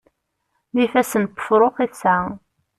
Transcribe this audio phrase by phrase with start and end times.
[0.75, 2.27] D ifassen n wefṛux i tesɛa.